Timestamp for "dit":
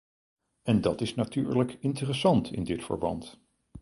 2.63-2.83